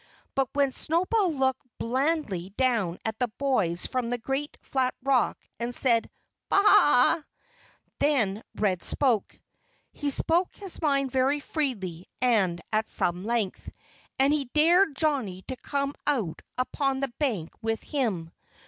[0.33, 5.75] But when Snowball looked blandly down at the boys from the great flat rock and
[5.75, 6.09] said,
[6.49, 7.25] "Baa a a!"
[7.99, 9.39] then Red spoke.
[9.91, 13.69] He spoke his mind very freely and at some length.
[14.17, 18.31] And he dared Johnnie to come out upon the bank with him.